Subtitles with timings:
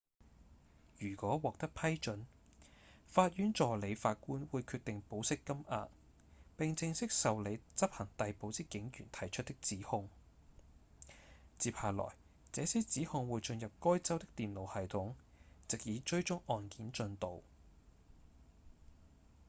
[0.97, 2.25] 如果獲得批准
[3.11, 5.89] 法院助理法官會決定保釋金額
[6.57, 10.09] 並正式受理執行逮捕之警員提出的指控
[11.59, 12.07] 接下來
[12.51, 15.13] 這些指控會進入該州的電腦系統
[15.67, 17.43] 藉以追蹤案件進度